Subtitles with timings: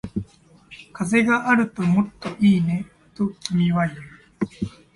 [0.93, 3.99] 風があるともっといいね、と君は言う